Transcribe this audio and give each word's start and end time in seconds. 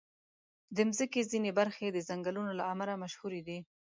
د 0.75 0.77
مځکې 0.89 1.21
ځینې 1.31 1.51
برخې 1.59 1.87
د 1.91 1.97
ځنګلونو 2.09 2.51
له 2.59 2.63
امله 2.73 2.93
مشهوري 3.03 3.41
دي. 3.47 3.57